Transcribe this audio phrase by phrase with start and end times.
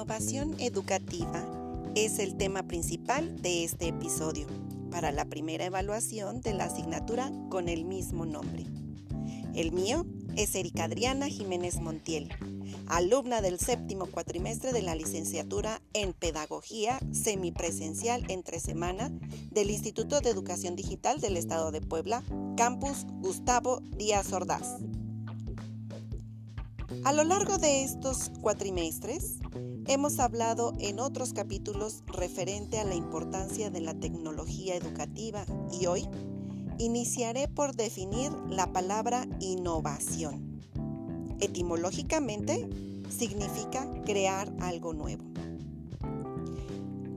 [0.00, 1.44] innovación educativa
[1.94, 4.46] es el tema principal de este episodio
[4.90, 8.64] para la primera evaluación de la asignatura con el mismo nombre.
[9.54, 10.06] El mío
[10.36, 12.30] es Erika Adriana Jiménez Montiel,
[12.86, 19.10] alumna del séptimo cuatrimestre de la licenciatura en Pedagogía Semipresencial entre semana
[19.50, 22.22] del Instituto de Educación Digital del Estado de Puebla,
[22.56, 24.78] Campus Gustavo Díaz Ordaz.
[27.02, 29.38] A lo largo de estos cuatrimestres,
[29.86, 36.06] hemos hablado en otros capítulos referente a la importancia de la tecnología educativa y hoy
[36.78, 40.60] iniciaré por definir la palabra innovación.
[41.40, 42.68] Etimológicamente,
[43.08, 45.24] significa crear algo nuevo.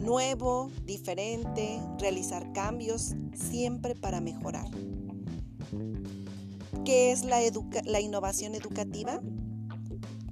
[0.00, 4.66] Nuevo, diferente, realizar cambios siempre para mejorar.
[6.84, 7.38] ¿Qué es la,
[7.84, 9.20] la innovación educativa?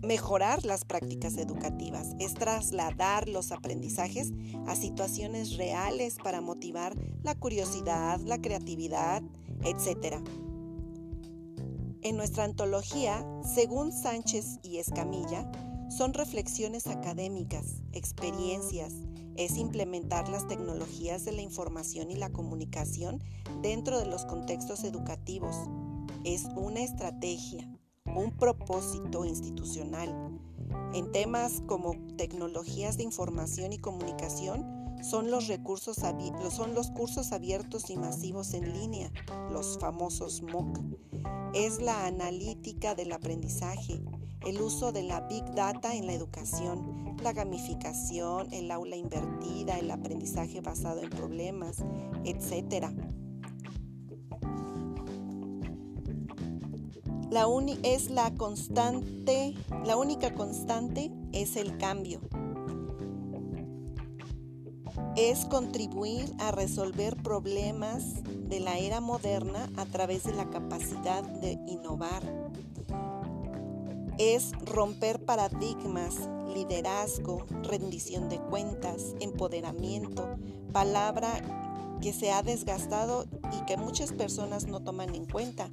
[0.03, 4.33] Mejorar las prácticas educativas es trasladar los aprendizajes
[4.67, 9.23] a situaciones reales para motivar la curiosidad, la creatividad,
[9.65, 10.17] etc.
[12.03, 15.51] En nuestra antología, según Sánchez y Escamilla,
[15.89, 18.93] son reflexiones académicas, experiencias,
[19.37, 23.23] es implementar las tecnologías de la información y la comunicación
[23.63, 25.57] dentro de los contextos educativos.
[26.25, 27.69] Es una estrategia,
[28.17, 30.41] un propósito institucional.
[30.95, 35.99] En temas como tecnologías de información y comunicación, son los, recursos
[36.51, 39.13] son los cursos abiertos y masivos en línea,
[39.53, 40.81] los famosos MOOC.
[41.55, 44.03] Es la analítica del aprendizaje,
[44.47, 49.91] el uso de la Big Data en la educación, la gamificación, el aula invertida, el
[49.91, 51.85] aprendizaje basado en problemas,
[52.25, 52.89] etc.
[57.37, 57.47] La
[57.83, 62.19] es la constante, la única constante es el cambio.
[65.17, 71.59] Es contribuir a resolver problemas de la era moderna a través de la capacidad de
[71.67, 72.23] innovar.
[74.17, 80.27] Es romper paradigmas, liderazgo, rendición de cuentas, empoderamiento,
[80.73, 85.71] palabra que se ha desgastado y que muchas personas no toman en cuenta.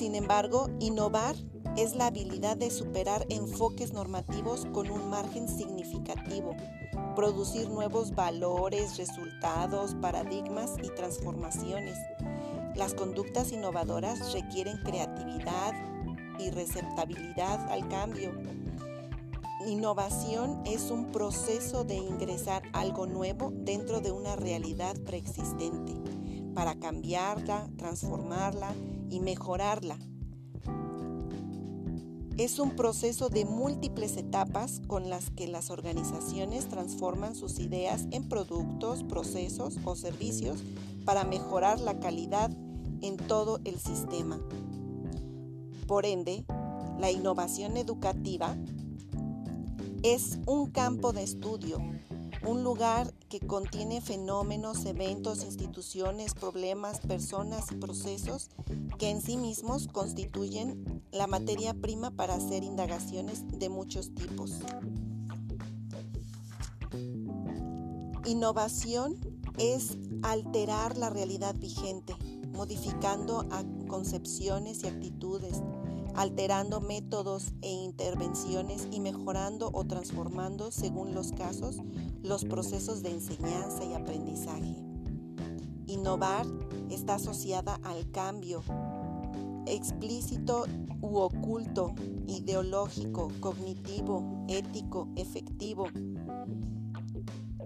[0.00, 1.36] Sin embargo, innovar
[1.76, 6.56] es la habilidad de superar enfoques normativos con un margen significativo,
[7.14, 11.98] producir nuevos valores, resultados, paradigmas y transformaciones.
[12.76, 15.74] Las conductas innovadoras requieren creatividad
[16.38, 18.32] y receptabilidad al cambio.
[19.66, 25.92] Innovación es un proceso de ingresar algo nuevo dentro de una realidad preexistente
[26.54, 28.74] para cambiarla, transformarla
[29.10, 29.98] y mejorarla.
[32.38, 38.28] Es un proceso de múltiples etapas con las que las organizaciones transforman sus ideas en
[38.28, 40.60] productos, procesos o servicios
[41.04, 42.50] para mejorar la calidad
[43.02, 44.40] en todo el sistema.
[45.86, 46.44] Por ende,
[46.98, 48.56] la innovación educativa
[50.02, 51.78] es un campo de estudio
[52.42, 58.50] un lugar que contiene fenómenos, eventos, instituciones, problemas, personas y procesos
[58.98, 64.58] que en sí mismos constituyen la materia prima para hacer indagaciones de muchos tipos.
[68.26, 69.16] Innovación
[69.58, 72.16] es alterar la realidad vigente,
[72.52, 73.46] modificando
[73.86, 75.62] concepciones y actitudes,
[76.14, 81.76] alterando métodos e intervenciones y mejorando o transformando, según los casos,
[82.22, 84.76] los procesos de enseñanza y aprendizaje.
[85.86, 86.46] Innovar
[86.90, 88.62] está asociada al cambio
[89.66, 90.66] explícito
[91.00, 91.94] u oculto,
[92.26, 95.86] ideológico, cognitivo, ético, efectivo.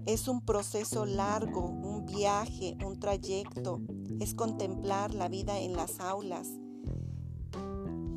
[0.06, 3.80] Es un proceso largo, un viaje, un trayecto.
[4.20, 6.48] Es contemplar la vida en las aulas,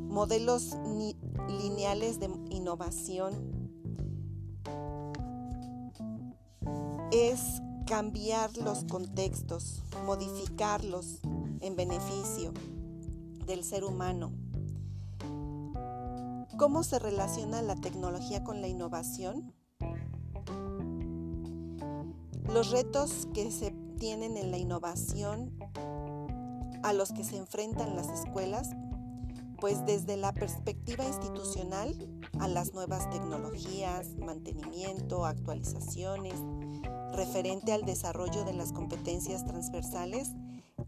[0.08, 0.76] modelos
[1.48, 3.58] lineales de innovación
[7.12, 11.20] es cambiar los contextos, modificarlos
[11.60, 12.52] en beneficio
[13.46, 14.32] del ser humano.
[16.58, 19.54] ¿Cómo se relaciona la tecnología con la innovación?
[22.52, 25.56] Los retos que se tienen en la innovación
[26.82, 28.70] a los que se enfrentan las escuelas
[29.60, 31.94] pues desde la perspectiva institucional
[32.38, 36.34] a las nuevas tecnologías, mantenimiento, actualizaciones,
[37.12, 40.32] referente al desarrollo de las competencias transversales,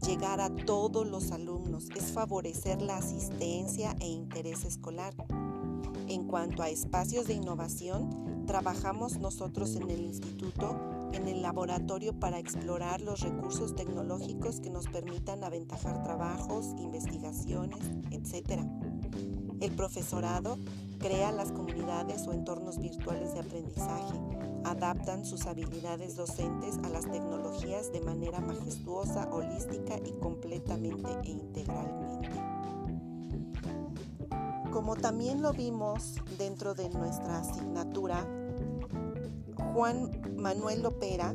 [0.05, 5.13] llegar a todos los alumnos es favorecer la asistencia e interés escolar.
[6.07, 10.77] En cuanto a espacios de innovación, Trabajamos nosotros en el instituto
[11.13, 17.79] en el laboratorio para explorar los recursos tecnológicos que nos permitan aventajar trabajos, investigaciones,
[18.11, 18.61] etc.
[19.59, 20.57] El profesorado
[20.99, 24.19] crea las comunidades o entornos virtuales de aprendizaje,
[24.63, 32.29] adaptan sus habilidades docentes a las tecnologías de manera majestuosa, holística y completamente e integralmente.
[34.71, 38.25] Como también lo vimos dentro de nuestra asignatura,
[39.73, 41.33] Juan Manuel Lopera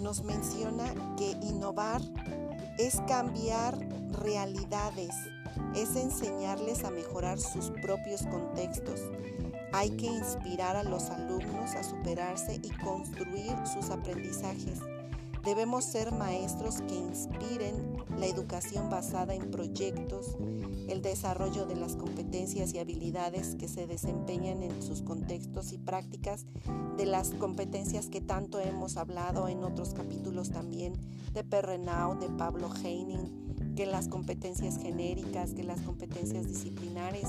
[0.00, 0.84] nos menciona
[1.16, 2.02] que innovar
[2.76, 3.78] es cambiar
[4.10, 5.14] realidades,
[5.76, 9.00] es enseñarles a mejorar sus propios contextos.
[9.72, 14.80] Hay que inspirar a los alumnos a superarse y construir sus aprendizajes.
[15.44, 20.36] Debemos ser maestros que inspiren la educación basada en proyectos,
[20.88, 26.46] el desarrollo de las competencias y habilidades que se desempeñan en sus contextos y prácticas,
[26.96, 30.94] de las competencias que tanto hemos hablado en otros capítulos también,
[31.32, 37.28] de Perrenau, de Pablo Heining, que las competencias genéricas, que las competencias disciplinares,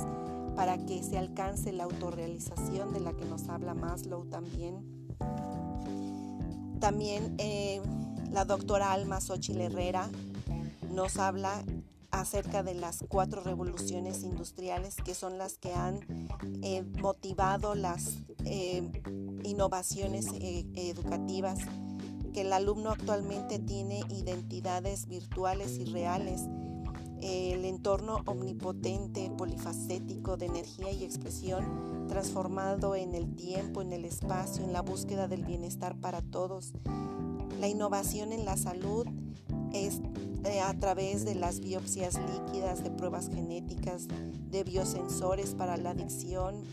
[0.55, 4.83] para que se alcance la autorrealización de la que nos habla Maslow también.
[6.79, 7.81] También eh,
[8.31, 10.09] la doctora Alma Xochitl Herrera
[10.91, 11.63] nos habla
[12.11, 15.99] acerca de las cuatro revoluciones industriales que son las que han
[16.63, 18.89] eh, motivado las eh,
[19.43, 21.59] innovaciones eh, educativas,
[22.33, 26.41] que el alumno actualmente tiene identidades virtuales y reales,
[27.21, 34.63] el entorno omnipotente, polifacético de energía y expresión, transformado en el tiempo, en el espacio,
[34.63, 36.73] en la búsqueda del bienestar para todos,
[37.59, 39.05] la innovación en la salud
[39.73, 40.01] es
[40.45, 44.07] eh, a través de las biopsias líquidas, de pruebas genéticas,
[44.49, 46.63] de biosensores para la adicción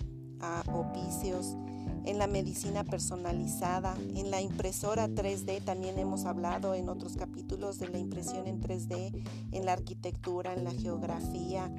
[0.40, 1.56] a opicios,
[2.04, 7.88] en la medicina personalizada, en la impresora 3D, también hemos hablado en otros capítulos de
[7.88, 11.70] la impresión en 3D, en la arquitectura, en la geografía,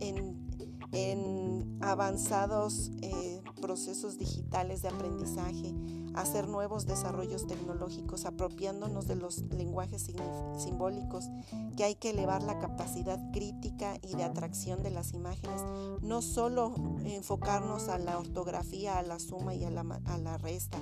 [0.00, 0.47] en,
[1.80, 5.74] avanzados eh, procesos digitales de aprendizaje,
[6.14, 10.10] hacer nuevos desarrollos tecnológicos, apropiándonos de los lenguajes
[10.58, 11.28] simbólicos,
[11.76, 15.62] que hay que elevar la capacidad crítica y de atracción de las imágenes,
[16.02, 16.74] no solo
[17.04, 20.78] enfocarnos a la ortografía, a la suma y a la, a la resta.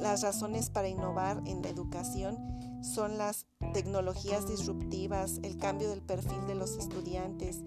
[0.00, 2.38] Las razones para innovar en la educación
[2.82, 7.62] son las tecnologías disruptivas, el cambio del perfil de los estudiantes,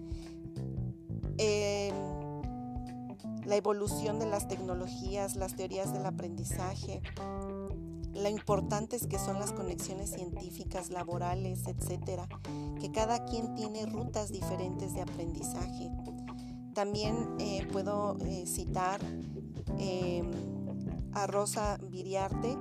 [1.42, 1.90] eh,
[3.46, 7.00] la evolución de las tecnologías, las teorías del aprendizaje,
[8.14, 12.28] lo importantes que son las conexiones científicas, laborales, etcétera,
[12.78, 15.90] que cada quien tiene rutas diferentes de aprendizaje.
[16.74, 19.00] También eh, puedo eh, citar
[19.78, 20.30] em,
[21.12, 22.58] a Rosa Viriarte,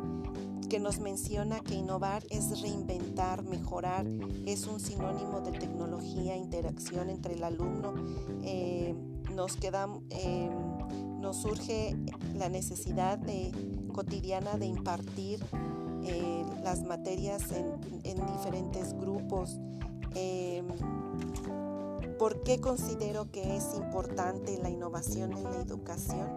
[0.69, 4.05] que nos menciona que innovar es reinventar, mejorar,
[4.45, 7.95] es un sinónimo de tecnología, interacción entre el alumno.
[8.43, 8.93] Eh,
[9.33, 10.51] nos queda em,
[11.19, 11.97] nos surge
[12.35, 13.19] la necesidad
[13.93, 15.43] cotidiana de impartir
[16.03, 19.59] eh, las materias en, diferentes grupos.
[22.17, 26.27] ¿Por qué considero que es importante la innovación en la educación?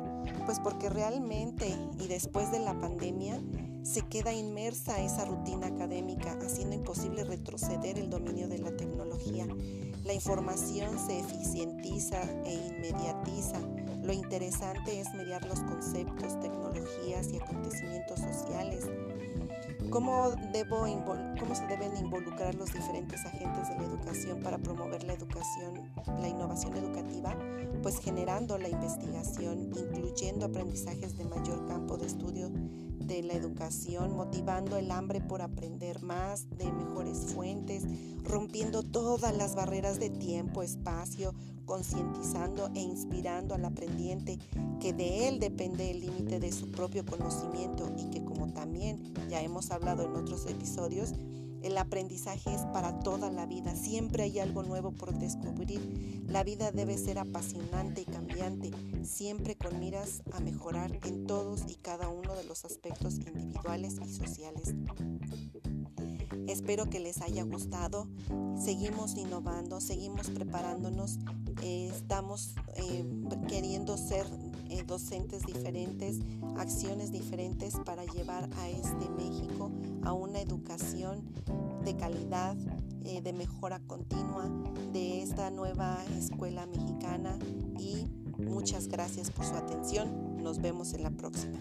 [0.47, 3.41] Pues porque realmente y después de la pandemia
[3.83, 9.47] se queda inmersa esa rutina académica, haciendo imposible retroceder el dominio de la tecnología.
[10.05, 13.61] La información se eficientiza e inmediatiza
[14.03, 18.85] lo interesante es mediar los conceptos, tecnologías y acontecimientos sociales.
[19.91, 20.87] ¿Cómo, debo
[21.39, 26.29] ¿Cómo se deben involucrar los diferentes agentes de la educación para promover la educación, la
[26.29, 27.37] innovación educativa?
[27.81, 32.51] Pues generando la investigación, incluyendo aprendizajes de mayor campo de estudio
[33.06, 37.85] de la educación, motivando el hambre por aprender más de mejores fuentes,
[38.25, 44.38] rompiendo todas las barreras de tiempo, espacio, concientizando e inspirando al aprendiente
[44.80, 49.40] que de él depende el límite de su propio conocimiento y que como también ya
[49.40, 51.14] hemos hablado en otros episodios,
[51.62, 56.25] el aprendizaje es para toda la vida, siempre hay algo nuevo por descubrir.
[56.26, 58.72] La vida debe ser apasionante y cambiante,
[59.23, 64.12] siempre con miras a mejorar en todos y cada uno de los aspectos individuales y
[64.12, 64.75] sociales.
[66.49, 68.09] Espero que les haya gustado.
[68.61, 71.21] Seguimos innovando, seguimos preparándonos,
[71.62, 73.05] eh, estamos eh,
[73.47, 74.26] queriendo ser
[74.71, 76.19] eh, docentes diferentes,
[76.59, 79.71] acciones diferentes para llevar a este México
[80.02, 81.33] a una educación
[81.85, 84.50] de calidad, de mejora continua
[84.93, 87.37] de esta nueva escuela mexicana
[87.79, 88.07] y
[88.45, 90.43] muchas gracias por su atención.
[90.43, 91.59] Nos vemos en la próxima.